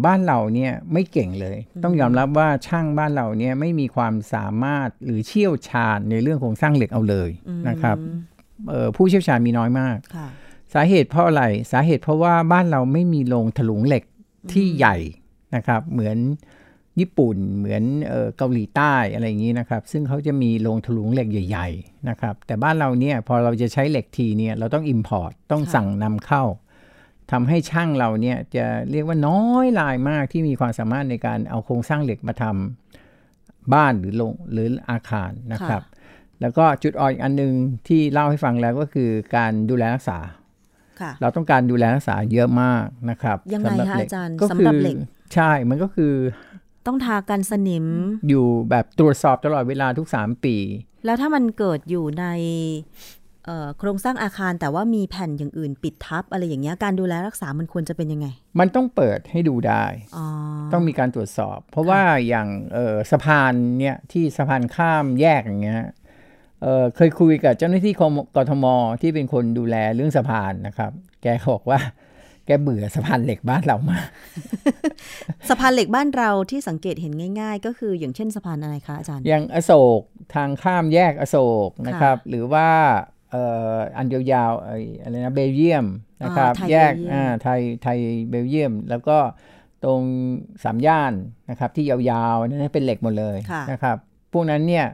[0.06, 7.30] บ้านเราเนี่ยไม่เก่งเลย ต้องยอมรับว่าช่างบ้านเราเนี่ยไม่มีความสามารถหรือเชี่ยวชาญในเรื่องของสร้างเหล็กเอาเลย
[7.70, 7.98] นะครับ
[8.70, 9.98] เออผู้เชี่ยวชาญมีน้อยมาก
[10.74, 14.04] สาเหตุเพราะอะไรสาเหตุเพราะว่าบ้านเราไม่มีโรงถลุงเหล็ก
[14.52, 14.98] ที่ใหญ่
[15.56, 16.18] นะครับ เหมือน
[17.00, 26.44] ญี่ปุ่นเหมือนเออเกาหลีใต้อะไรอย่างนี้นะครับ ซึ่งเขาจะมีโรงถลุงเหล็กใหญ่ ๆ นะครับ แต่บ้านเราเนี่ยพอเราจะใช้เหล็กทีเนี่ยเราต้อง import ต้องสั่งนำเข้า
[27.32, 35.82] ทำให้ช่างเราเนี่ยจะเรียกว่าน้อยลายมากที่มีความสามารถในการเอาโครงสร้างเหล็กมาทำบ้านหรือโรงหรืออาคารนะครับ
[36.42, 37.54] แล้วก็จุดอ่อนอีกอันนึง
[37.88, 40.20] ที่เล่าให้ฟังแล้วก็คือการดูแลรักษา
[41.22, 44.96] เราต้องการดูแลรักษาเยอะมากนะครับยังไงคะอาจารย์สำหรับเหล็ก
[45.34, 46.14] ใช่มันก็คือ
[46.88, 47.86] ต้องทากันสนิม
[48.30, 50.56] อยู่แบบตรวจสอบตลอดเวลาทุกสามปี
[51.06, 52.26] แล้วถ้ามันเกิดอยู่ใน
[53.80, 58.28] โครงสร้างอาคารแต่ว่ามีแผ่นอย่างอื่นปิดทับ อะไรอย่างเงี้ยการดูแลรักษามันควรจะเป็นยังไง
[58.60, 59.86] มันต้องเปิดให้ดูได้
[60.74, 62.48] ต้องมีการตรวจสอบ เพราะว่าอย่าง
[63.12, 65.84] สะพานเนี่ยที่สะพานข้ามแยกอย่างเงี้ย
[66.62, 67.94] เเคยคุยกับเจ้าหน้าที่
[68.36, 68.66] กทม
[69.02, 71.80] ที่เป็นคนดูแลเรื่องสะพานนะครับ แกบอกว่า
[72.46, 74.08] แกเบื่อสะพานเหล็กบ้านเรามาก
[75.50, 80.02] สะพานเหล็กบ้านเราที่สังเกตเห็นง่าย ๆ ก็คืออย่างเช่นสะพานอะไรคะอาจารย์ อย่างอโศก
[80.36, 82.70] ทางข้ามแยกอโศกนะครับ หรือว่า
[83.98, 84.64] อันยาวๆ
[85.02, 85.86] อะไรนะเบลเยียม
[86.24, 86.94] นะครับ แยก
[87.44, 87.98] ไทยไทย
[88.30, 89.18] เบลเยียม แล้วก็
[89.84, 90.02] ตรง
[90.64, 91.14] สามย่าน
[91.50, 93.38] นะครับที่ยาวๆนั่นเป็นเหล็กหมดเลย
[93.72, 93.98] นะครับ
[94.34, 94.86] พวกนั้นเนี่ย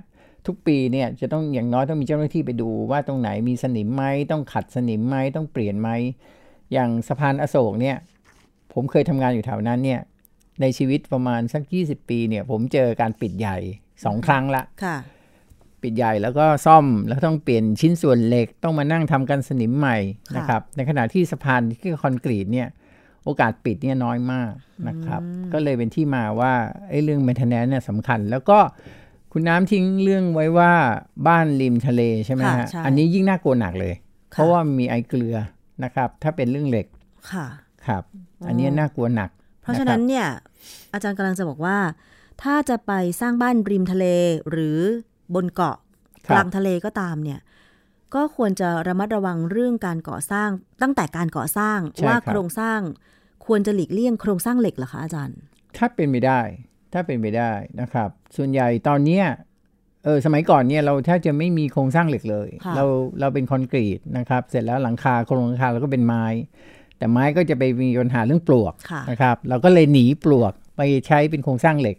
[0.47, 5.89] ทุกปีเนี่ยจะต้องอย่างน้อยต้องมีเจ้าหน้าที่ไปดูว่าตรงไหนมีสนิมไหมต้องขัดสนิมไหมต้องเปลี่ยนไหม
[6.73, 7.97] อย่างสะพานอโศกเนี่ย
[8.73, 10.01] ผมเคยทำงานอยู่แถวนั้นเนี่ย
[10.61, 13.57] ในชีวิตประมาณสัก 20 ปีเนี่ยผมเจอการปิดใหญ่
[14.05, 14.63] สองครั้งละ
[15.83, 19.97] ปิดใหญ่แล้วก็ซ่อมแล้วต้องเปลี่ยนชิ้นส่วนเหล็กต้องมานั่งทำกันสนิมใหม่
[20.35, 22.67] นะครับ ในขณะที่สะพานที่คอนกรีตเนี่ย
[23.23, 24.51] โอกาสปิดเนี่ยน้อยมาก
[24.87, 25.21] นะครับ
[25.53, 26.53] ก็เลยเป็นที่มาว่า
[26.89, 28.59] ไอ้เรื่อง maintenance เนี่ยสำคัญ แล้วก็
[29.31, 30.71] คุณน้ำทิ้งเรื่องไว้ว่า
[31.27, 33.93] บ้านริมทะเลใช่ไหมฮะอันนี้ยิ่งน่ากลัวหนักเลย
[34.29, 35.35] เพราะว่ามีไอเกลือ
[35.83, 36.87] นะครับ ถ้าเป็นเรื่องเหล็ก
[37.31, 37.47] ค่ะ
[37.87, 38.03] ครับ
[38.47, 39.29] อันนี้น่ากลัวหนัก
[39.61, 40.27] เพราะฉะนั้นเนี่ย
[40.93, 41.77] อาจารย์กำลังจะบอกว่า
[42.43, 42.91] ถ้าจะไป
[43.21, 44.05] สร้างบ้านริมทะเล
[44.49, 44.79] หรือ
[45.35, 45.77] บนเกาะ
[46.31, 47.39] กลางทะเลก็ตามเนี่ย
[48.15, 50.49] ก็ควรจะระมัดระวังเรื่องการก่อสร้าง
[50.81, 52.79] ตั้งแต่การก่อสร้างว่าโครงสร้าง
[53.45, 55.37] ควรจะหลีกเลี่ยงโครงสร้างเหล็กเหรอคะอาจารย์
[55.77, 56.41] ถ้าเป็นไม่ได้
[56.93, 59.25] ถ้าเป็นไปได้นะครับ ส่วนใหญ่ตอนเนี้ย
[60.05, 62.85] เออสมัยก่อนเนี่ยเราแทบจะไม่มีโครงสร้างเหล็กเลย เรา
[63.19, 66.25] เราเป็นคอนกรีตนะครับ เสร็จแล้วหลังคาโครงหลังคาเราก็เป็นไม้
[66.97, 68.73] แต่ไม้ก็จะไปมีปัญหาเรื่องปลวก
[69.11, 71.97] นะครับ เราก็เลยหนีปลวกไปใช้เป็นโครงสร้างเหล็ก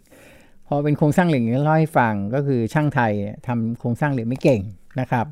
[0.67, 3.13] พอเป็นโครงสร้างเหล็กนี้เล่าให้ฟังก็คือช่างไทย
[3.47, 4.61] ทำโครงสร้างเหล็กไม่เก่ง
[4.99, 5.25] นะครับ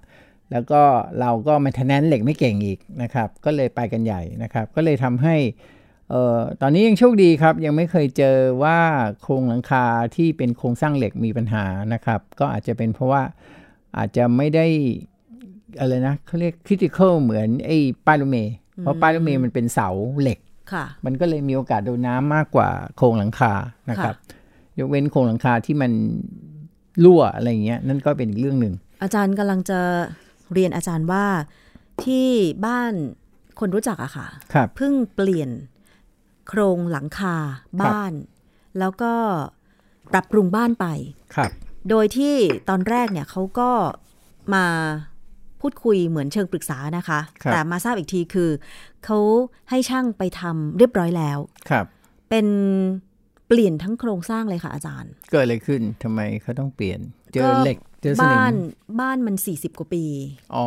[0.51, 0.81] แล้วก็
[1.19, 5.35] เราก็มาทนแนนเหล็กไม่เก่งอีกนะครับ ก็เลยไปกันใหญ่นะครับ ก็เลยทำให้
[6.09, 8.79] เอ่อตอนนี้ยังโชคดีครับ ยังไม่เคยเจอว่า
[9.21, 13.23] โครงหลังคาที่เป็นโครงสร้างเหล็กมีปัญหานะครับ ก็อาจจะเป็นเพราะว่า
[13.97, 14.65] อาจจะไม่ได้
[15.79, 19.89] อะไรนะเขาเรียกคริติคอลเหมือนไอ้ป้ายรถเมย์เพราะป้ายรถเมย์มันเป็นเสา
[20.21, 20.39] เหล็ก
[21.05, 23.53] มันก็เลยมีโอกาสโดนน้ามากกว่าโครงหลังคา
[23.89, 24.15] นะครับ
[24.79, 25.91] ยกเว้นโครงหลังคาที่มัน
[27.03, 29.79] รั่วอะไรเงี้ยนั่นก็เป็นอีกเรื่องหนึ่ง อาจารย์กำลังจะ
[30.53, 31.25] เรียนอาจารย์ว่า
[32.03, 32.27] ที่
[32.65, 32.93] บ้าน
[33.59, 34.27] คนรู้จักอะค่ะ
[34.75, 35.49] เพิ่งเปลี่ยน
[36.47, 37.35] โครงหลังคา
[37.81, 38.11] บ้าน
[38.79, 39.13] แล้วก็
[40.13, 40.85] ปรับปรุงบ้านไป
[41.35, 41.51] ครับ
[41.89, 42.35] โดยที่
[42.69, 43.69] ตอนแรกเนี่ยเขาก็
[44.53, 44.65] มา
[45.61, 48.49] พูดคุยเหมือนเชิงปรึกษานะคะครับแต่มาทราบอีกทีคือ
[49.05, 49.19] เขา
[49.69, 51.37] ให้ช่างไปทำเรียบร้อยแล้ว
[51.69, 51.85] ครับ
[52.29, 52.47] เป็น
[53.12, 56.99] เปลี่ยนทั้งโครงสร้างเลยค่ะอาจารย์ เกิดอะไรขึ้นทำไมเขาต้องเปลี่ยน
[57.33, 58.57] เจอก็เหล็กเจอสนิบ้านม
[59.01, 60.05] บ้านมัน 40 กว่าปี
[60.55, 60.65] อ๋อ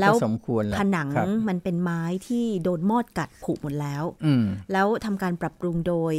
[0.00, 6.14] แล้ก็วสมควรแหละผนังครับมันเป็นไม้ที่โดนมอดกัดผุหมดแล้วอืมแล้วทำการปรับปรุงโดย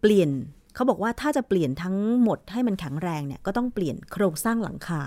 [0.00, 0.30] เปลี่ยน
[0.74, 5.02] เขาบอกว่าถ้าจะเปลี่ยนทั้งหมดให้มันแข็งแรงเนี่ยก็ต้องเปลี่ยนโครงสร้างหลังคา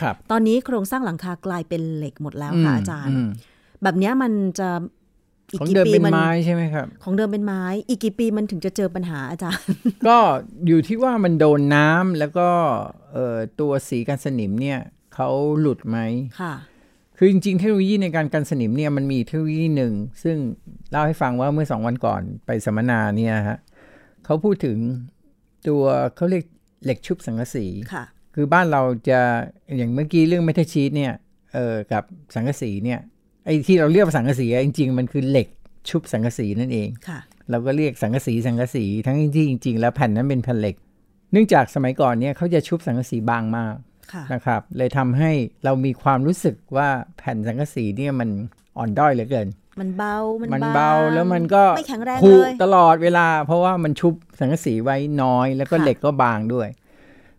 [0.00, 3.28] ครับ ตอนนี้โครงสร้างหลังคากลายเป็นเหล็กหมดแล้วค่ะอาจารย์ม
[3.82, 4.68] แบบเนี้ยมันจะ
[5.56, 9.64] อีกของกี่เดิมปีเป็นมันไม้ใช่ไหมครับ ของเดิมเป็นไม้ อีกกี่ปีมันถึงจะเจอปัญหาอาจารย์
[10.06, 10.16] ก็
[10.66, 12.48] อยู่ที่ว่ามันโดนน้ำแล้วก็
[13.12, 14.78] เอ่อตัวสีกันสนิมเนี่ย
[15.14, 15.28] เขา
[15.60, 15.98] หลุดไหม
[16.40, 16.54] ค่ะ
[17.18, 19.92] คือจริงๆเทคโนโลยีในการกันสนิมเนี่ยมันมีเทคโนโลยีหนึ่ง
[20.24, 20.36] ซึ่ง
[20.90, 23.58] เล่าให้ฟังว่าเมื่อสองวันก่อนไปสัมมนาเนี่ยฮะ
[24.24, 24.78] เขาพูดถึง
[25.68, 25.84] ตัว
[26.16, 26.44] เขาเรียก
[26.84, 29.20] เหล็กชุบสังกะสีค่ะ คือบ้านเราจะ
[29.76, 31.12] อย่างเมื่อกี้เรื่องเมทัลชีตเนี่ย
[31.54, 33.00] เออกับสังกะสีเนี่ย
[33.46, 35.48] ไอ้ที่เราเรียกว่าสังกะสีอะจริง ๆ มันคือเหล็ก
[35.88, 40.76] ชุบสังกะสีนั่นเองค่ะ เราก็เรียกสังกะสีสังกะสีทั้งที่จริง ๆ แล้วแผ่นนั้นเป็นแผ่นเหล็ก
[41.32, 43.74] เนื่องจากสมัยก่อนเนี่ยเขาจะชุบสังกะสีบางมาก
[44.12, 45.30] ค่ะนะครับ เลยทำให้
[45.64, 48.28] เรามีความรู้สึกว่าแผ่นสังกะสีเนี่ยมัน
[48.78, 49.48] อ่อนด้อยเหลือเกิน
[49.80, 56.68] มันเบา มันมันบางเบาแล้วมันก็ไม่แข็งแรงผุเลยตลอดเวลา เพราะว่ามันชุบสังกะสีไว้น้อย แล้วก็ค่ะเหล็กก็บางด้วย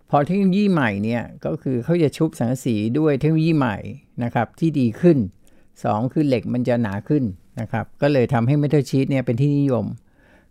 [0.10, 3.78] พอเทคโนโลยีใหม่เนี่ยก็คือเขาจะชุบสังกะสีด้วยเทคโนโลยีใหม่
[4.24, 5.18] นะครับที่ดีขึ้น
[5.84, 7.24] สองคือเหล็กมันจะหนาขึ้น
[7.60, 9.86] นะครับ ก็เลยทำให้เมทัลชีตเนี่ยเป็นที่นิยม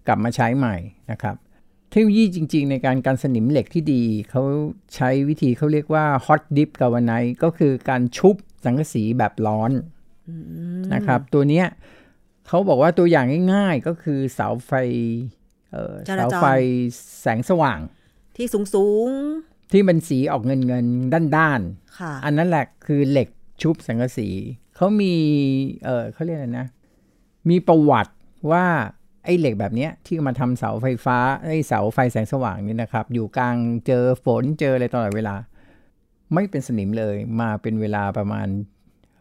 [0.07, 0.77] กลับมาใช้ใหม่
[1.11, 1.37] นะครับ
[1.91, 4.43] เทคโนโลยีจริง ๆ ในการกันสนิมเหล็กที่ดี เขา
[4.95, 8.35] ใช้วิธีเขาเรียกว่า hot dip galvanized ก็คือการชุบ
[8.65, 9.73] สังกะสีแบบร้อน
[10.95, 11.67] นะครับ ตัวเนี้ย
[12.47, 14.71] เขาบอกว่าตัวอย่างง่าย ๆ ก็คือเสาไฟ
[15.71, 16.47] เอ่อจราจรเสาไฟ
[17.21, 17.81] แสงสว่าง
[18.37, 19.11] ที่สูงสูง
[19.73, 23.29] ที่มันสีออกเงินเงินๆด้านๆค่ะๆอันนั้นแหละคือเหล็ก
[23.63, 24.29] ชุบสังกะสี
[24.77, 25.15] เขามี
[25.85, 26.67] เออเขาเรียกอะไรนะ
[27.51, 28.13] มีประวัติ
[28.51, 28.65] ว่า
[29.25, 35.37] ไอ้เหล็กแบบเนี้ยที่มาทำเสาไฟฟ้าไอ้เสาไฟแสงสว่างนี่นะครับ อยู่กลางเจอฝนเจออะไรตลอดเวลา
[36.35, 38.47] ไม่เป็นสนิมเลยมาเป็นเวลาประมาณ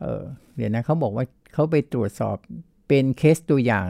[0.01, 0.23] เออ
[0.55, 2.37] เดี๋ยวนะเขาบอกว่าเขาไปตรวจสอบ
[2.87, 3.87] เป็นเคสตัวอย่าง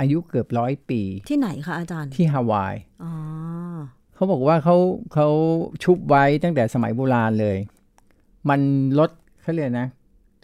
[0.00, 3.12] อายุเกือบร้อยปี ที่ไหนคะอาจารย์ที่ฮาวายอ๋อ
[4.14, 4.76] เขาบอกว่าเขา
[5.14, 5.28] เขา
[5.84, 7.56] ชุบไว้ตั้งแต่สมัยโบราณเลย
[8.48, 8.60] มัน
[8.98, 9.10] ลด
[9.42, 9.88] เขาเรียกนะ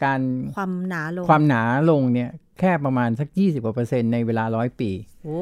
[0.05, 0.21] การ
[0.57, 2.31] ความหนาลงความหนาลงเนี่ย
[2.61, 4.91] แค่ประมาณสัก 20กว่าเปอร์เซ็นต์ในเวลาร้อยปี
[5.25, 5.41] โอ้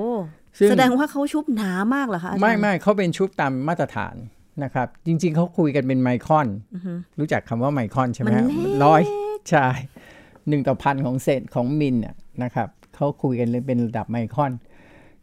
[0.58, 4.14] ซึ่งแสดงว่าเขาชุบหนามากเหรอคะอาจารย์ไม่ไม่เขาเป็นชุบตามมาตรฐาน
[4.64, 9.02] นะครับ จริง ๆเขาคุยกันเป็นไมครอนอือฮึรู้จักคำว่าไมครอนใช่ไหมมันฮะเล็กร้อย
[9.50, 9.66] ใช่
[10.48, 14.52] หนึ่งต่อพันของเศษของมิลน่ะนะครับเขาคุยกันเลยเป็นระดับไมครอน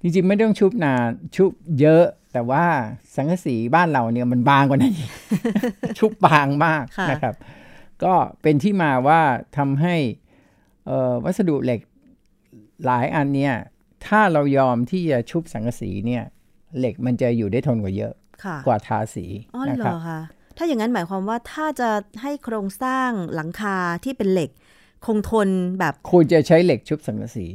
[0.01, 2.65] จริง ๆ ไม่ต้องชุบนานชุบเยอะ แต่ว่า
[3.15, 5.09] สังกะสีบ้านเราเนี่ยมันบางกว่านั้นอีก
[5.99, 7.35] ชุบบางมากค่ะนะครับ
[8.03, 9.21] ก็เป็นที่มาว่า
[9.57, 9.95] ทำให้
[10.85, 11.79] เอ่อวัสดุเหล็ก
[12.85, 13.55] หลายอันเนี่ย
[14.07, 16.23] ถ้าเรายอมที่จะชุบสังกะสีเนี่ย
[16.77, 20.19] เหล็กมันจะอยู่ได้ทนกว่าเยอะค่ะกว่าทาสีอ๋อนะเหรครับอคะ
[20.57, 21.89] ถ้าอย่างนั้นหมายความว่าถ้าจะ
[22.21, 24.49] ให้โครงสร้างหลังคาที่เป็นเหล็ก
[25.05, 27.47] คงทนแบบควรจะใช้เหล็กชุบสังกะสี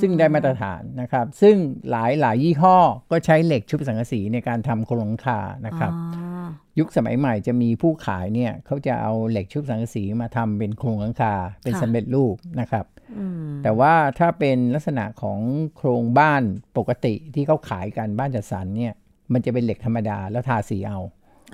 [0.00, 1.56] ซึ่งได้มาตรฐานนะครับ ซึ่ง
[1.90, 2.76] หลายหลายยี่ห้อ
[3.10, 6.31] ก็ใช้เหล็กชุบสังกะสีในการทำโครงหลังคานะครับอ๋อ
[6.78, 12.84] ยุคสมัยใหม่จะมีผู้ขายเนี่ยเขาจะเอาเหล็กชุบสังกะสีมาทำเป็นโครงหลังคาเป็นสำเร็จรูปนะครับ
[13.18, 15.38] อืมแต่ว่าถ้าเป็นลักษณะของ
[15.76, 16.42] โครงบ้าน
[16.76, 18.92] ปกติที่เขาขายกันบ้านจัดสรรเนี่ย
[19.32, 20.98] มันจะเป็นเหล็กธรรมดาแล้วทาสีเอา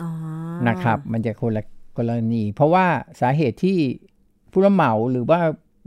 [0.02, 0.10] อ๋อ
[0.68, 1.62] นะครับมันจะคนละ
[1.98, 2.86] กรณี เพราะว่า
[3.20, 3.78] สาเหตุที่
[4.52, 5.40] ผู้รับเหมาหรือว่า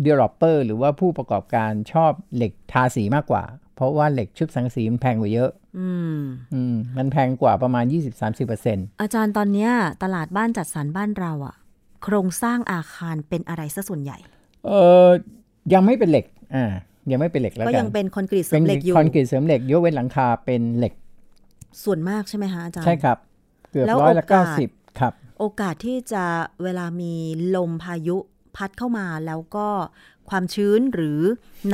[0.06, 3.44] developer หรือว่าผู้ประกอบการชอบเหล็กทาสีมากกว่า
[3.76, 6.20] เพราะว่าเหล็กชุบสังกะสีมันแพงกว่าเยอะ อืม
[6.54, 7.86] อืม มันแพงกว่าประมาณ
[8.44, 9.72] 20-30%อาจารย์ตอนเนี้ย
[10.04, 11.56] ตลาดบ้านจัดสรรบ้านเราอะ
[12.04, 14.18] โครงสร้างอาคารเป็นอะไรซะส่วนใหญ่
[14.66, 14.72] เอ
[15.06, 15.08] อ
[15.74, 16.66] ยังไม่เป็นเหล็ก อ่า
[17.12, 20.94] ยังไม่เป็นเหล็กแล้วก็กัยันงเป็นคอนกรีตเสริเป็นมเหล็กอยู่ คอนกรีตเสริมเหล็กยกเว้นหลังคาเป็นเหล็ก
[21.84, 23.18] ส่วนมากใช่ไหมคะอาจารย์ ใช่ครับ
[23.72, 26.24] เกือบแล้วร้อยละโอกาเก้าสสิบครับ โอกาสที่จะ
[26.64, 27.14] เวลามี
[27.56, 28.18] ลมพายุ
[28.56, 29.68] พัดเข้ามาแล้วก็
[30.30, 31.20] ความชื้นหรือ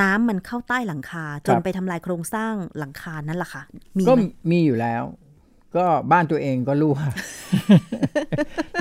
[0.01, 3.62] น้ำมันเข้าใต้หลังคา จนครับไปทำลายโครงสร้างหลังคานั่นแหละค่ะ
[3.97, 5.03] มีก็ไหมมีอยู่แล้ว
[5.77, 6.97] ก็บ้านตัวเองก็รั่ว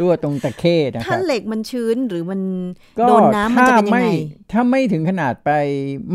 [0.00, 2.40] รั่วตรงตะเข้นะคถ้ารับเหล็กมันชื้นหรือมัน
[2.98, 5.50] ก็โดนน้ำมันจะเป็นยังถ้าไม่ไงถ้าไม่ถึงขนาดไป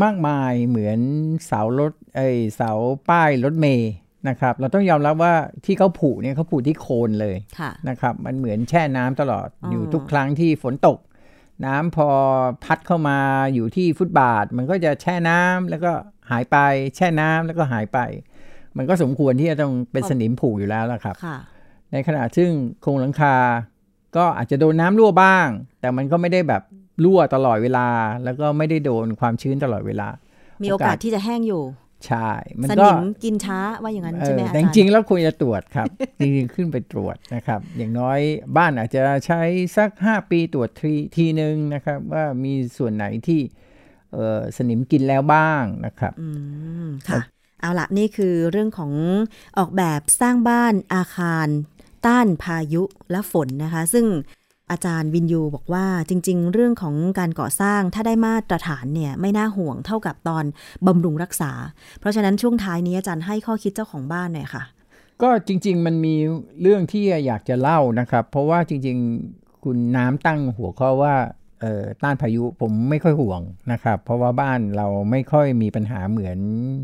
[0.02, 0.98] มากมายเหมือน
[1.46, 2.72] เสารถไอยเสา
[3.08, 3.92] ป้ายรถเมย์
[4.28, 5.34] นะครับ เราต้องยอมรับว่า
[5.64, 10.98] ที่เขาผูกเนี่ยเขาผูกที่โคนเลยค่ะนะครับ มันเหมือนแช่น้ำตลอดอ๋อออยู่ทุกครั้งที่ฝนตก
[11.66, 12.08] น้ำพอ
[12.64, 13.18] พัดเข้ามา
[13.54, 15.92] อยู่ที่ฟุตบาท มันก็จะแช่น้ำแล้วก็
[16.30, 16.56] หายไป
[16.96, 17.98] แช่น้ำแล้วก็หายไป
[18.76, 21.38] มันก็สมควรที่จะต้องเป็นสนิมผูกอยู่แล้วละครับค่ะ
[21.92, 22.50] ในขณะซึ่ง
[22.82, 23.36] โครงหลังคา
[24.16, 25.48] ก็อาจจะโดนน้ำรั่วบ้าง
[25.80, 26.62] แต่มันก็ไม่ได้แบบ
[27.04, 27.88] รั่วตลอดเวลา
[28.24, 30.08] แล้วก็ไม่ได้โดนความชื้นตลอดเวลา
[30.62, 31.62] มีโอกาสที่จะแห้งอยู่
[32.06, 35.86] ใช่ มันสก็นิมกินช้าว่าอย่างนั้นใช่ไหมเอออาแต่จาจรย์ริงๆแล้วควรจะตรวจครับ
[36.18, 38.18] จริงๆขึ้นไปตรวจนะครับ อย่างน้อย
[38.56, 39.40] บ้านอาจจะใช้
[39.76, 43.40] สัก 5 ปีตรวจทีทีนึงนะครับ ว่ามีส่วนไหนที่
[44.12, 46.28] เอ่อสนิมกินแล้วบ้างนะครับอื
[46.84, 47.20] มค่ะ
[47.60, 48.92] เอาละนี่คือเรื่องของ
[49.58, 51.48] ออกแบบสร้างบ้านอาคาร
[52.06, 54.06] ต้านพายุและฝนนะคะ ซึ่ง
[54.72, 60.44] อาจารย์วินยูบอกว่าจริง ๆ เรื่องของการก่อสร้างถ้าได้มาตรฐานเนี่ยไม่น่าห่วงเท่ากับตอน
[60.86, 61.52] บำรุงรักษา
[62.00, 64.62] เพราะฉะนั้นช่วงท้ายนี้อาจารย์ให้ข้อคิดเจ้าของบ้านหน่อยค่ะ
[65.22, 66.14] ก็จริง ๆ มันมี
[66.62, 68.96] เรื่องที่อยากจะเล่านะครับ เพราะว่าจริง
[69.30, 71.14] ๆ คุณน้ำตั้งหัวข้อว่า
[71.60, 73.40] เอ่อต้านพายุผมไม่ค่อยห่วง
[73.72, 76.38] นะครับ เพราะว่าบ้านเราไม่ค่อยมีปัญหาเหมือน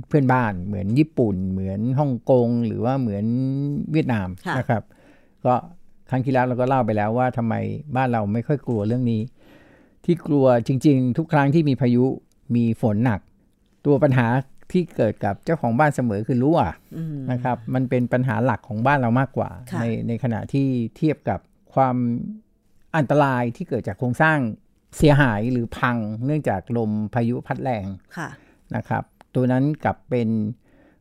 [0.08, 3.24] เพื่อนบ้าน เหมือนญี่ปุ่น เหมือนฮ่องกง หรือว่าเหมือน
[3.92, 4.82] เวียดนามค่ะนะครับ
[5.46, 5.54] ก็
[6.10, 7.54] ครั้งที่แล้วเราก็เล่าไปแล้วว่าทำไม
[7.96, 9.20] บ้านเราไม่ค่อยกลัวเรื่องนี้
[10.04, 12.04] ที่กลัวจริง ๆ ทุกครั้งที่มีพายุ
[12.56, 13.20] มีฝนหนัก
[13.86, 14.26] ตัวปัญหา
[14.72, 16.60] ที่เกิดกับเจ้าของบ้านเสมอคือรั่ว
[16.96, 21.40] อืมนะครับ มันเป็นปัญหาหลักของบ้านเรามากกว่าค่ะในในขณะที่เทียบกับ
[21.74, 21.96] ความ
[22.96, 24.38] อันตรายที่เกิดจากโครงสร้าง
[24.96, 28.28] เสียหายหรือพังเนื่องจากลมพายุพัดแรงค่ะ
[28.76, 30.28] นะครับ ตัวนั้นกลับเป็น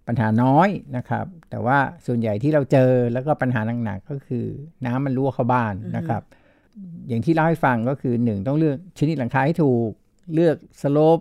[0.07, 4.45] ปัญหาน้อยนะครับ แต่ว่าส่วนใหญ่ที่เราเจอแล้วก็ปัญหาหนักๆก็คือ
[4.85, 6.23] น้ำมันรั่วเข้าบ้านนะครับ
[7.07, 9.89] อย่างที่เล่าให้ฟังก็คือหนึ่งต้องเลือกชนิดหลังคาให้ถูก
[10.33, 11.17] เลือกสโลป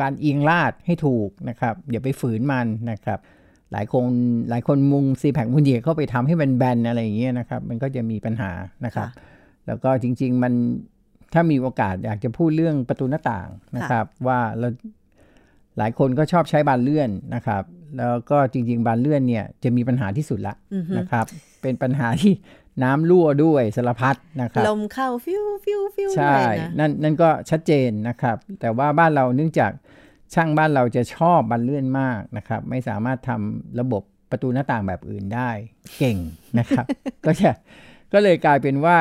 [0.00, 3.18] การเอียงลาดให้ถูกนะครับอย่าไปฝืนมันนะครับ
[3.72, 4.06] หลายคน
[4.50, 8.50] หลายคนมุงซีแพคมุงเหยียเข้าไปทำให้มันแบนอะไรอย่างเงี้ยนะครับ มันก็จะมีปัญหา
[8.84, 9.24] นะครับค่ะ
[9.66, 10.52] แล้วก็จริง ๆ มัน
[11.34, 14.68] ถ้ามีโอกาสอยากจะพูดเรื่องประตูหน้าต่างนะครับ ว่าเรา
[15.78, 17.62] หลายคนก็ชอบใช้บานเลื่อนนะครับ
[17.96, 21.26] แล้วก็จริง ๆ บานเลื่อนเนี่ยจะมีปัญหาที่สุดละอือฮึนะครับ
[21.62, 22.32] เป็นปัญหาที่
[22.82, 29.72] น้ำรั่วด้วยสารพัดนะครับลมเข้าฟิวฟิวฟิวใช่ด้วยนะนั่นนั่นก็ชัดเจนนะครับ แต่ว่าบ้านเราเนื่องจาก
[30.34, 35.50] ช่างบ้านเราจะชอบบานเลื่อนมากนะครับ ไม่สามารถทำระบบประตูหน้าต่างแบบอื่นได้
[35.98, 36.18] เก่ง
[36.58, 36.86] นะครับ
[37.26, 37.50] ก็จะ
[38.12, 38.98] ก็เลยกลายเป็นว่า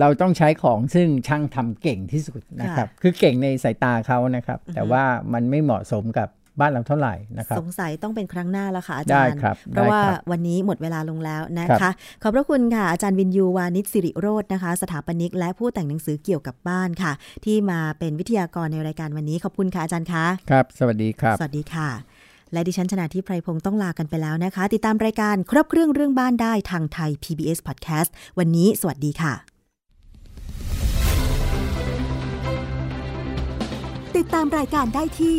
[0.00, 6.28] เราต้องใช้ของซึ่งช่างทำเก่งที่สุดนะครับ คือเก่งในสายตาเขานะครับ แต่ว่ามันไม่เหมาะสมกับ
[6.60, 17.12] บ้านเราเท่าไหร่นะครับสงสัยต้องเป็นครั้งหน้าแล้วค่ะอาจารย์ได้ครับเพราะว่าได้ครับวันนี้หมดเวลาลงแล้วนะครัคะบขอบพระคุณค่ะอาจารย์วินยูวานิชสิริโรจน์นะคะ สถาปนิกและผู้แต่งหนังสือเกี่ยวกับบ้านค่ะ
[17.44, 21.88] ที่มาเป็นวิทยากรในรายการวันนี้ขอบคุณค่ะอาจารย์คะครับ สวัสดีครับ สวัสดีค่ะ
[22.52, 29.34] และดิฉันชนะทิพไพรพงศ์ต้องลากันไปแล้วนะคะ ติดตามรายการครบเครื่องเรื่องบ้านได้ทางไทย PBS Podcast วันนี้สวัสดีค่ะ
[34.16, 35.38] ติดตามรายการได้ที่